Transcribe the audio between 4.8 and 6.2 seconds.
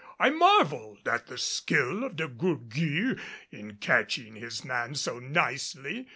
so nicely.